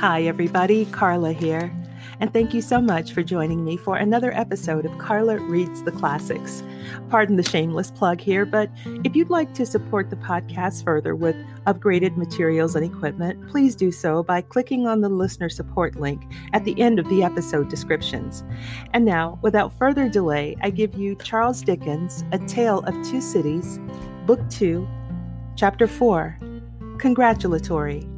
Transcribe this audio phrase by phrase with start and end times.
[0.00, 0.86] Hi, everybody.
[0.86, 1.70] Carla here.
[2.20, 5.92] And thank you so much for joining me for another episode of Carla Reads the
[5.92, 6.62] Classics.
[7.10, 8.70] Pardon the shameless plug here, but
[9.04, 11.36] if you'd like to support the podcast further with
[11.66, 16.22] upgraded materials and equipment, please do so by clicking on the listener support link
[16.54, 18.42] at the end of the episode descriptions.
[18.94, 23.78] And now, without further delay, I give you Charles Dickens' A Tale of Two Cities,
[24.24, 24.88] Book 2,
[25.56, 26.38] Chapter 4
[26.96, 28.08] Congratulatory.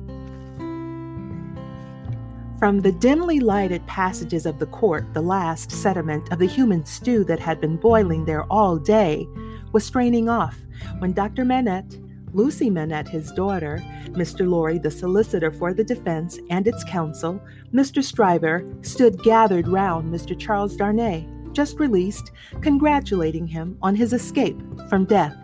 [2.62, 7.24] From the dimly lighted passages of the court, the last sediment of the human stew
[7.24, 9.26] that had been boiling there all day
[9.72, 10.56] was straining off
[11.00, 11.44] when Dr.
[11.44, 11.98] Manette,
[12.32, 14.48] Lucy Manette, his daughter, Mr.
[14.48, 17.42] Lorry, the solicitor for the defense and its counsel,
[17.74, 18.00] Mr.
[18.00, 20.38] Stryver, stood gathered round Mr.
[20.38, 25.36] Charles Darnay, just released, congratulating him on his escape from death.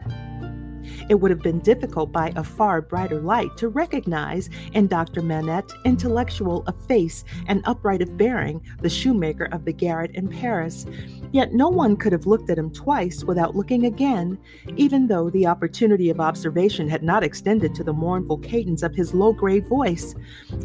[1.08, 5.22] It would have been difficult by a far brighter light to recognize in Dr.
[5.22, 10.86] Manette intellectual of face and upright of bearing, the shoemaker of the garret in Paris.
[11.32, 14.38] Yet no one could have looked at him twice without looking again,
[14.76, 19.14] even though the opportunity of observation had not extended to the mournful cadence of his
[19.14, 20.14] low grave voice,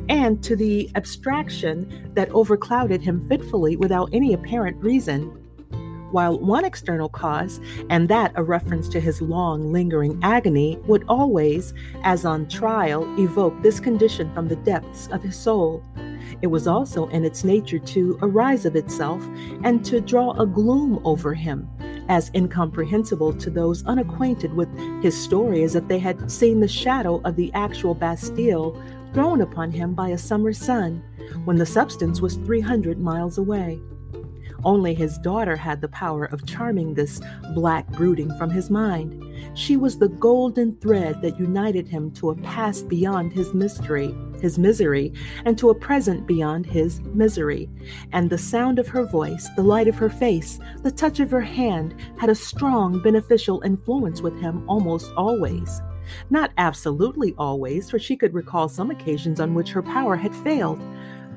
[0.10, 5.43] and to the abstraction that overclouded him fitfully without any apparent reason
[6.14, 11.74] while one external cause, and that a reference to his long, lingering agony, would always,
[12.04, 15.84] as on trial, evoke this condition from the depths of his soul.
[16.42, 19.22] It was also in its nature to arise of itself
[19.64, 21.70] and to draw a gloom over him,
[22.10, 24.70] as incomprehensible to those unacquainted with
[25.02, 28.82] his story as if they had seen the shadow of the actual Bastille
[29.14, 31.04] thrown upon him by a summer sun,
[31.46, 33.80] when the substance was 300 miles away.
[34.66, 37.22] Only his daughter had the power of charming this
[37.54, 39.24] black brooding from his mind.
[39.56, 44.58] She was the golden thread that united him to a past beyond his mystery, his
[44.58, 45.14] misery,
[45.46, 47.70] and to a present beyond his misery.
[48.12, 51.42] And the sound of her voice, the light of her face, the touch of her
[51.42, 55.82] hand had a strong beneficial influence with him almost always.
[56.30, 60.82] Not absolutely always, for she could recall some occasions on which her power had failed,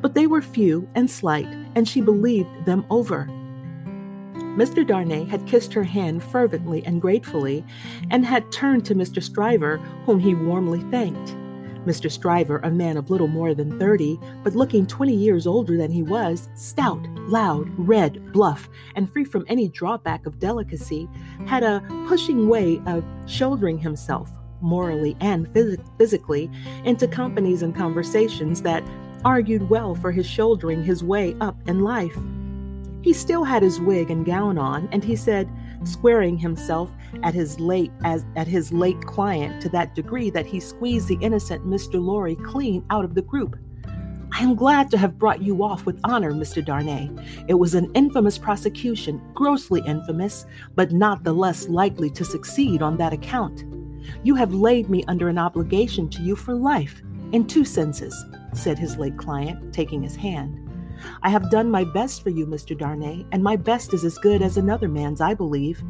[0.00, 3.28] but they were few and slight, and she believed them over.
[4.56, 4.86] Mr.
[4.86, 7.64] Darnay had kissed her hand fervently and gratefully,
[8.10, 9.22] and had turned to Mr.
[9.22, 11.36] Stryver, whom he warmly thanked.
[11.86, 12.10] Mr.
[12.10, 16.02] Stryver, a man of little more than thirty, but looking twenty years older than he
[16.02, 21.08] was, stout, loud, red, bluff, and free from any drawback of delicacy,
[21.46, 24.30] had a pushing way of shouldering himself,
[24.60, 26.50] morally and phys- physically,
[26.84, 28.82] into companies and conversations that
[29.26, 32.16] argued well for his shouldering his way up in life.
[33.02, 35.50] He still had his wig and gown on, and he said,
[35.82, 36.92] squaring himself
[37.24, 41.18] at his late as at his late client to that degree that he squeezed the
[41.20, 42.00] innocent Mr.
[42.00, 43.56] Lorry clean out of the group.
[44.30, 46.64] I am glad to have brought you off with honor, Mr.
[46.64, 47.10] Darnay.
[47.48, 52.96] It was an infamous prosecution, grossly infamous, but not the less likely to succeed on
[52.98, 53.64] that account.
[54.22, 58.24] You have laid me under an obligation to you for life, in two senses
[58.56, 60.62] said his late client, taking his hand.
[61.22, 62.76] I have done my best for you, Mr.
[62.76, 65.82] Darnay, and my best is as good as another man's, I believe.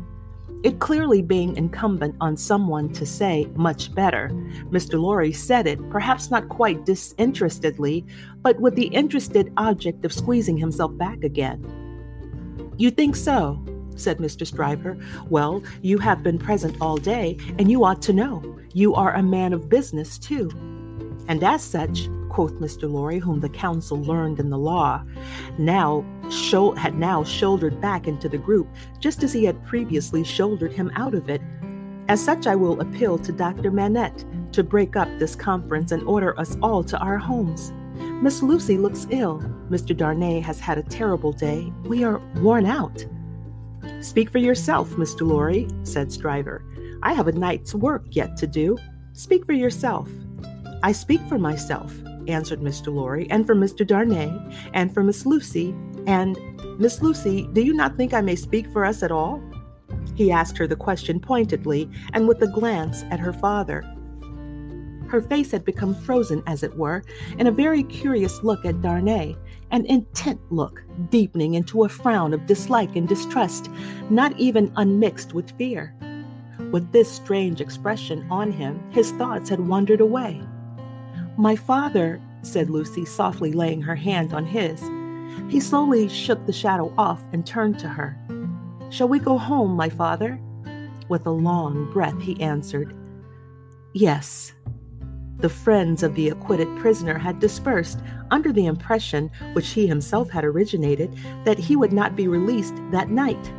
[0.62, 4.30] It clearly being incumbent on someone to say much better,
[4.70, 5.00] Mr.
[5.00, 8.04] Lorry said it, perhaps not quite disinterestedly,
[8.42, 11.64] but with the interested object of squeezing himself back again.
[12.78, 13.62] You think so?
[13.94, 14.46] said Mr.
[14.46, 15.00] Stryver.
[15.30, 18.58] Well, you have been present all day, and you ought to know.
[18.74, 20.50] You are a man of business, too.
[21.28, 22.92] And as such, quoth Mr.
[22.92, 25.02] Lorry, whom the counsel learned in the law,
[25.56, 26.04] now
[26.76, 31.14] had now shouldered back into the group, just as he had previously shouldered him out
[31.14, 31.40] of it.
[32.08, 33.70] As such, I will appeal to Dr.
[33.70, 37.72] Manette to break up this conference and order us all to our homes.
[38.22, 39.38] Miss Lucy looks ill.
[39.70, 39.96] Mr.
[39.96, 41.72] Darnay has had a terrible day.
[41.84, 43.06] We are worn out.
[44.02, 45.26] Speak for yourself, Mr.
[45.26, 46.60] Lorry, said Stryver.
[47.02, 48.76] I have a night's work yet to do.
[49.14, 50.10] Speak for yourself.
[50.82, 51.94] I speak for myself,
[52.28, 52.94] answered Mr.
[52.94, 53.86] Lorry, and for Mr.
[53.86, 54.32] Darnay,
[54.74, 55.74] and for Miss Lucy,
[56.06, 56.38] and
[56.78, 59.42] Miss Lucy, do you not think I may speak for us at all?
[60.14, 63.84] He asked her the question pointedly and with a glance at her father.
[65.08, 67.02] Her face had become frozen, as it were,
[67.38, 69.36] in a very curious look at Darnay,
[69.70, 73.70] an intent look, deepening into a frown of dislike and distrust,
[74.10, 75.94] not even unmixed with fear.
[76.72, 80.42] With this strange expression on him, his thoughts had wandered away.
[81.38, 84.80] My father, said Lucy, softly laying her hand on his.
[85.50, 88.16] He slowly shook the shadow off and turned to her.
[88.88, 90.40] Shall we go home, my father?
[91.08, 92.94] With a long breath, he answered,
[93.92, 94.52] Yes.
[95.38, 98.00] The friends of the acquitted prisoner had dispersed
[98.30, 103.10] under the impression, which he himself had originated, that he would not be released that
[103.10, 103.52] night.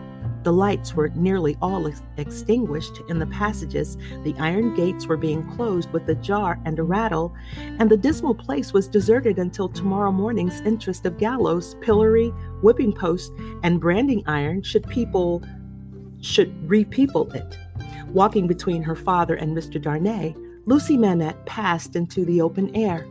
[0.48, 5.44] The lights were nearly all ex- extinguished in the passages, the iron gates were being
[5.58, 7.36] closed with a jar and a rattle,
[7.80, 12.30] and the dismal place was deserted until tomorrow morning's interest of gallows, pillory,
[12.62, 13.34] whipping post,
[13.64, 15.44] and branding iron should people
[16.22, 17.58] should repeople it.
[18.14, 19.82] Walking between her father and Mr.
[19.82, 20.34] Darnay,
[20.66, 23.06] Lucy Manette passed into the open air.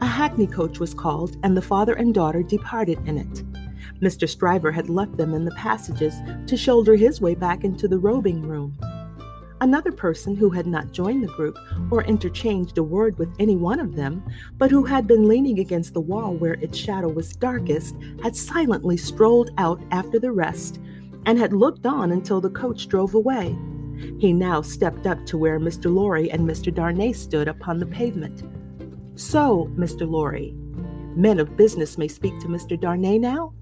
[0.00, 3.55] A hackney coach was called, and the father and daughter departed in it.
[4.00, 4.28] Mr.
[4.28, 6.14] Stryver had left them in the passages
[6.46, 8.76] to shoulder his way back into the robing room.
[9.60, 11.58] Another person who had not joined the group
[11.90, 14.22] or interchanged a word with any one of them,
[14.58, 18.98] but who had been leaning against the wall where its shadow was darkest, had silently
[18.98, 20.78] strolled out after the rest
[21.24, 23.56] and had looked on until the coach drove away.
[24.18, 25.92] He now stepped up to where Mr.
[25.92, 26.72] Lorry and Mr.
[26.72, 28.42] Darnay stood upon the pavement.
[29.18, 30.08] So, Mr.
[30.08, 30.54] Lorry,
[31.16, 32.78] men of business may speak to Mr.
[32.78, 33.54] Darnay now?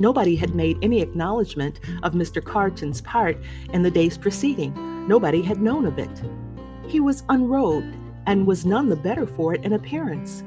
[0.00, 2.42] Nobody had made any acknowledgement of Mr.
[2.42, 3.36] Carton's part
[3.74, 5.06] in the day's proceeding.
[5.06, 6.22] Nobody had known of it.
[6.88, 7.94] He was unrobed
[8.26, 10.42] and was none the better for it in appearance.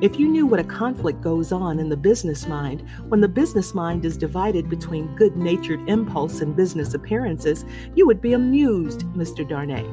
[0.00, 3.74] If you knew what a conflict goes on in the business mind when the business
[3.74, 9.46] mind is divided between good natured impulse and business appearances, you would be amused, Mr.
[9.46, 9.84] Darnay.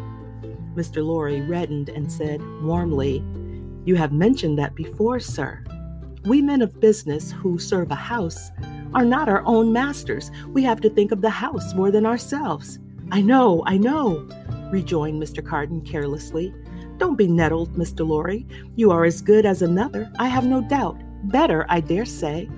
[0.74, 1.06] Mr.
[1.06, 3.24] Lorry reddened and said warmly,
[3.84, 5.64] You have mentioned that before, sir.
[6.26, 8.52] We men of business who serve a house
[8.96, 10.32] are not our own masters.
[10.48, 12.80] We have to think of the house more than ourselves.
[13.12, 14.28] I know, I know,
[14.72, 15.46] rejoined Mr.
[15.46, 16.54] Carton carelessly.
[16.98, 18.08] Don't be nettled, Mr.
[18.08, 18.48] Lorry.
[18.76, 20.98] You are as good as another, I have no doubt.
[21.30, 22.50] Better, I dare say.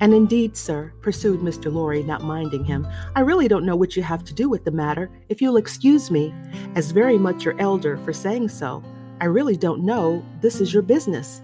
[0.00, 1.72] And indeed, sir, pursued Mr.
[1.72, 2.86] Lorry, not minding him,
[3.16, 6.10] I really don't know what you have to do with the matter, if you'll excuse
[6.10, 6.32] me,
[6.76, 8.82] as very much your elder for saying so.
[9.20, 10.24] I really don't know.
[10.40, 11.42] This is your business.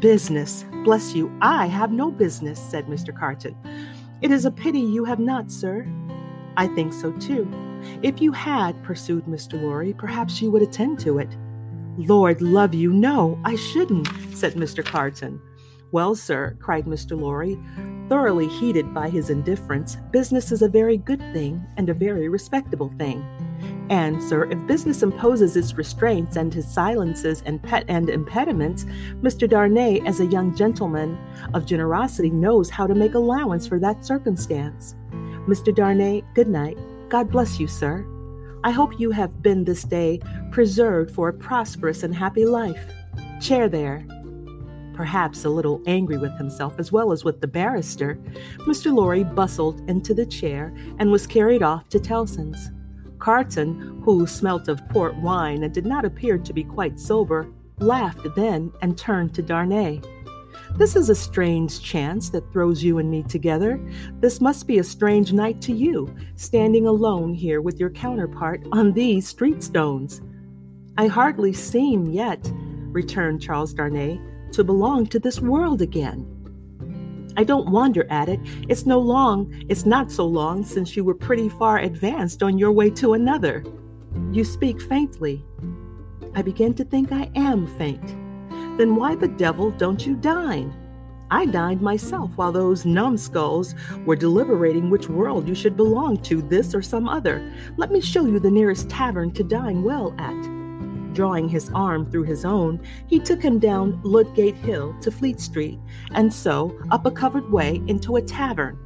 [0.00, 0.64] Business.
[0.84, 3.16] Bless you, I have no business, said Mr.
[3.16, 3.56] Carton.
[4.20, 5.86] It is a pity you have not, sir.
[6.56, 7.50] I think so too.
[8.02, 9.60] If you had, pursued Mr.
[9.60, 11.34] Lorry, perhaps you would attend to it.
[11.96, 14.84] Lord love you, no, I shouldn't, said Mr.
[14.84, 15.40] Carton.
[15.92, 17.18] Well, sir, cried Mr.
[17.18, 17.58] Lorry,
[18.08, 22.92] thoroughly heated by his indifference, business is a very good thing and a very respectable
[22.98, 23.24] thing.
[23.88, 28.84] And, sir, if business imposes its restraints and his silences and pet and impediments,
[29.22, 29.48] Mr.
[29.48, 31.16] Darnay, as a young gentleman
[31.54, 34.96] of generosity, knows how to make allowance for that circumstance.
[35.46, 35.72] Mr.
[35.72, 36.76] Darnay, good night.
[37.08, 38.04] God bless you, sir.
[38.64, 42.92] I hope you have been this day preserved for a prosperous and happy life.
[43.40, 44.04] Chair there.
[44.94, 48.18] Perhaps a little angry with himself as well as with the barrister,
[48.60, 48.92] Mr.
[48.92, 52.72] Lorry bustled into the chair and was carried off to Tellson's.
[53.18, 57.48] Carton, who smelt of port wine and did not appear to be quite sober,
[57.78, 60.00] laughed then and turned to Darnay.
[60.76, 63.80] This is a strange chance that throws you and me together.
[64.20, 68.92] This must be a strange night to you, standing alone here with your counterpart on
[68.92, 70.20] these street stones.
[70.98, 72.50] I hardly seem yet,
[72.90, 74.20] returned Charles Darnay,
[74.52, 76.35] to belong to this world again.
[77.36, 78.40] I don't wonder at it.
[78.68, 82.72] It's no long, it's not so long since you were pretty far advanced on your
[82.72, 83.64] way to another.
[84.32, 85.44] You speak faintly.
[86.34, 88.06] I begin to think I am faint.
[88.78, 90.74] Then why the devil don't you dine?
[91.30, 96.74] I dined myself while those numbskulls were deliberating which world you should belong to, this
[96.74, 97.52] or some other.
[97.76, 100.65] Let me show you the nearest tavern to dine well at.
[101.16, 105.78] Drawing his arm through his own, he took him down Ludgate Hill to Fleet Street,
[106.10, 108.78] and so up a covered way into a tavern.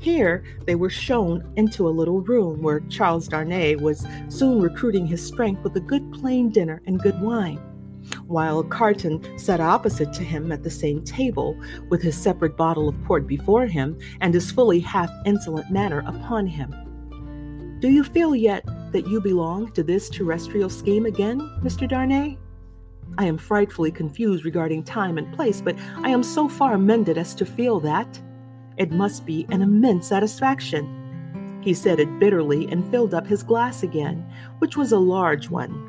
[0.00, 5.24] Here they were shown into a little room where Charles Darnay was soon recruiting his
[5.24, 7.58] strength with a good plain dinner and good wine,
[8.26, 11.56] while Carton sat opposite to him at the same table,
[11.90, 16.48] with his separate bottle of port before him and his fully half insolent manner upon
[16.48, 16.74] him.
[17.78, 21.88] Do you feel yet that you belong to this terrestrial scheme again, Mr.
[21.88, 22.38] Darnay?
[23.16, 27.34] I am frightfully confused regarding time and place, but I am so far amended as
[27.36, 28.20] to feel that.
[28.76, 31.60] It must be an immense satisfaction.
[31.62, 34.24] He said it bitterly and filled up his glass again,
[34.58, 35.84] which was a large one.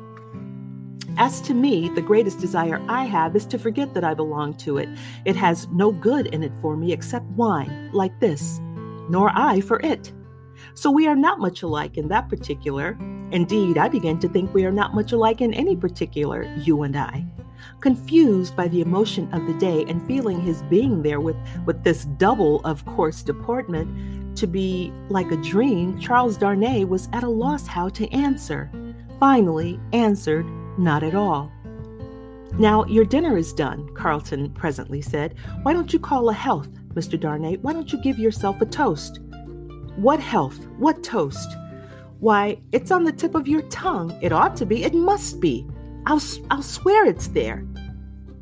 [1.16, 4.78] As to me, the greatest desire I have is to forget that I belong to
[4.78, 4.88] it.
[5.24, 8.58] It has no good in it for me except wine, like this,
[9.08, 10.12] nor I for it.
[10.74, 12.96] So we are not much alike in that particular.
[13.30, 16.96] Indeed, I begin to think we are not much alike in any particular, you and
[16.96, 17.26] I.
[17.80, 21.36] Confused by the emotion of the day and feeling his being there with,
[21.66, 27.24] with this double of course deportment to be like a dream, Charles Darnay was at
[27.24, 28.70] a loss how to answer.
[29.18, 30.46] Finally, answered
[30.78, 31.52] Not at all.
[32.58, 35.34] Now, your dinner is done, Carton presently said.
[35.62, 37.18] Why don't you call a health, Mr.
[37.18, 37.56] Darnay?
[37.58, 39.20] Why don't you give yourself a toast?
[40.00, 40.66] What health?
[40.78, 41.58] What toast?
[42.20, 44.18] Why, it's on the tip of your tongue.
[44.22, 44.82] It ought to be.
[44.82, 45.66] It must be.
[46.06, 47.66] I'll, I'll swear it's there.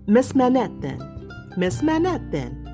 [0.06, 1.32] Miss Manette, then.
[1.56, 2.64] Miss Manette, then.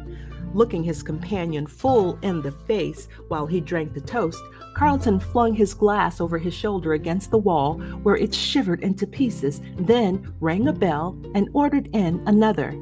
[0.52, 4.42] Looking his companion full in the face while he drank the toast,
[4.76, 9.62] Carton flung his glass over his shoulder against the wall, where it shivered into pieces,
[9.78, 12.78] then rang a bell and ordered in another.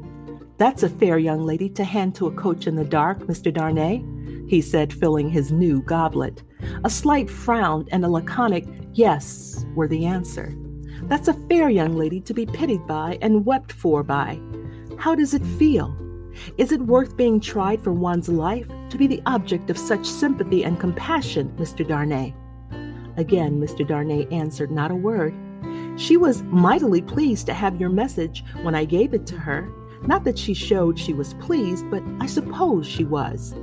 [0.57, 3.53] That's a fair young lady to hand to a coach in the dark, Mr.
[3.53, 4.03] Darnay,
[4.47, 6.43] he said, filling his new goblet.
[6.83, 10.55] A slight frown and a laconic yes were the answer.
[11.03, 14.39] That's a fair young lady to be pitied by and wept for by.
[14.97, 15.95] How does it feel?
[16.57, 20.63] Is it worth being tried for one's life to be the object of such sympathy
[20.63, 21.87] and compassion, Mr.
[21.87, 22.33] Darnay?
[23.17, 23.87] Again, Mr.
[23.87, 25.33] Darnay answered not a word.
[25.97, 29.69] She was mightily pleased to have your message when I gave it to her.
[30.07, 33.53] Not that she showed she was pleased, but I suppose she was.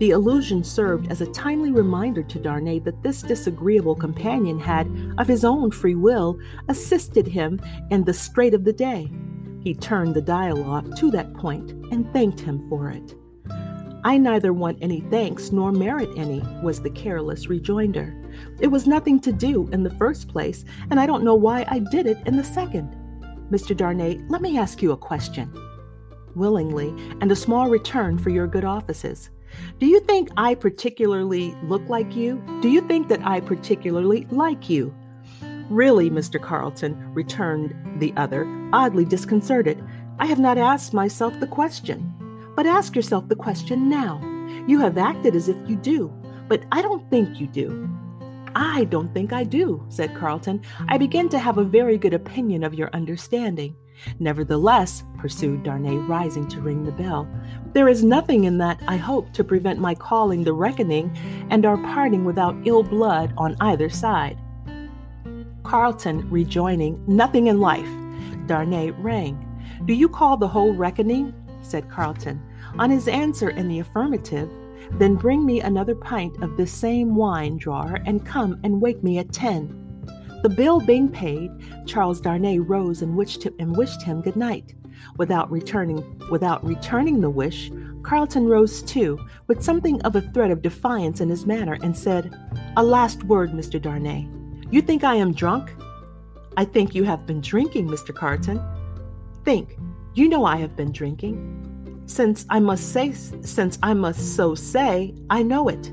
[0.00, 5.28] The allusion served as a timely reminder to Darnay that this disagreeable companion had, of
[5.28, 6.38] his own free will,
[6.70, 9.12] assisted him in the strait of the day.
[9.62, 13.14] He turned the dialogue to that point and thanked him for it.
[14.02, 18.16] I neither want any thanks nor merit any, was the careless rejoinder.
[18.58, 21.78] It was nothing to do in the first place, and I don't know why I
[21.78, 22.96] did it in the second.
[23.50, 23.76] Mr.
[23.76, 25.52] Darnay, let me ask you a question.
[26.34, 26.88] Willingly,
[27.20, 29.28] and a small return for your good offices.
[29.78, 32.42] Do you think I particularly look like you?
[32.60, 34.94] Do you think that I particularly like you?
[35.68, 36.40] Really, Mr.
[36.40, 39.82] Carton, returned the other, oddly disconcerted,
[40.18, 42.12] I have not asked myself the question.
[42.56, 44.20] But ask yourself the question now.
[44.66, 46.12] You have acted as if you do,
[46.48, 47.88] but I don't think you do.
[48.54, 50.60] I don't think I do, said Carton.
[50.88, 53.76] I begin to have a very good opinion of your understanding.
[54.18, 57.28] Nevertheless, pursued Darnay, rising to ring the bell,
[57.72, 61.16] there is nothing in that, I hope, to prevent my calling the reckoning
[61.50, 64.38] and our parting without ill blood on either side.
[65.62, 67.88] Carton rejoining, Nothing in life.
[68.46, 69.46] Darnay rang.
[69.84, 71.34] Do you call the whole reckoning?
[71.62, 72.42] said Carton.
[72.78, 74.50] On his answer in the affirmative,
[74.92, 79.18] then bring me another pint of this same wine drawer and come and wake me
[79.18, 79.79] at ten.
[80.42, 81.50] The bill being paid,
[81.86, 84.74] Charles Darnay rose and wished him, and wished him good night.
[85.18, 87.70] Without returning, without returning the wish,
[88.02, 92.34] Carton rose too, with something of a threat of defiance in his manner, and said,
[92.76, 93.80] "A last word, Mr.
[93.80, 94.28] Darnay.
[94.70, 95.74] You think I am drunk?
[96.56, 98.14] I think you have been drinking, Mr.
[98.14, 98.60] Carton.
[99.44, 99.76] Think,
[100.14, 102.02] you know I have been drinking.
[102.06, 105.92] Since I must say, since I must so say, I know it.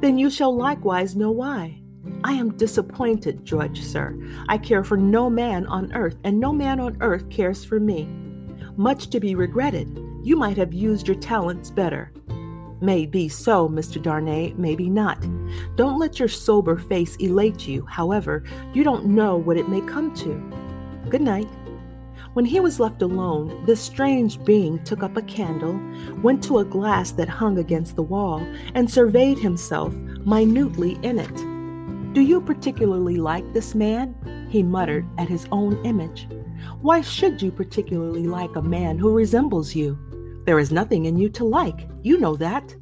[0.00, 1.80] Then you shall likewise know why.
[2.24, 4.18] I am disappointed, Judge, sir.
[4.48, 8.08] I care for no man on earth, and no man on earth cares for me.
[8.76, 9.98] Much to be regretted.
[10.22, 12.12] You might have used your talents better.
[12.80, 14.02] May be so, Mr.
[14.02, 15.24] Darnay, maybe not.
[15.76, 17.86] Don't let your sober face elate you.
[17.86, 18.44] However,
[18.74, 21.08] you don't know what it may come to.
[21.08, 21.48] Good night.
[22.34, 25.80] When he was left alone, this strange being took up a candle,
[26.22, 31.55] went to a glass that hung against the wall, and surveyed himself minutely in it.
[32.16, 34.14] Do you particularly like this man?
[34.48, 36.26] He muttered at his own image.
[36.80, 39.98] Why should you particularly like a man who resembles you?
[40.46, 41.86] There is nothing in you to like.
[42.00, 42.74] You know that.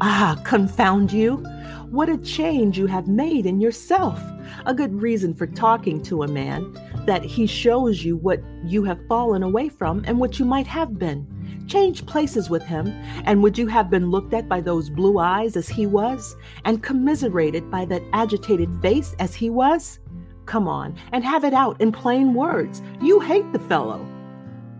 [0.00, 1.36] Ah, confound you!
[1.88, 4.20] What a change you have made in yourself!
[4.66, 6.76] A good reason for talking to a man,
[7.06, 10.98] that he shows you what you have fallen away from and what you might have
[10.98, 11.28] been.
[11.66, 12.88] Change places with him,
[13.24, 16.82] and would you have been looked at by those blue eyes as he was, and
[16.82, 19.98] commiserated by that agitated face as he was?
[20.46, 22.82] Come on, and have it out in plain words.
[23.00, 24.06] You hate the fellow.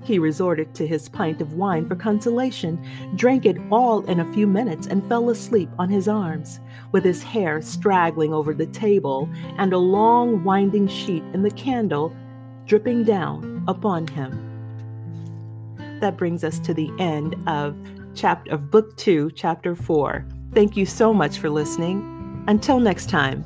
[0.03, 2.79] He resorted to his pint of wine for consolation,
[3.17, 6.61] drank it all in a few minutes, and fell asleep on his arms,
[6.93, 12.15] with his hair straggling over the table and a long winding sheet in the candle
[12.67, 14.54] dripping down upon him.
[16.05, 17.75] That brings us to the end of
[18.15, 20.29] chapter of book 2, chapter 4.
[20.53, 22.45] Thank you so much for listening.
[22.47, 23.43] Until next time.